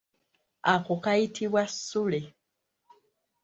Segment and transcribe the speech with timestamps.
[0.73, 2.19] Ako kayitibwa ssule.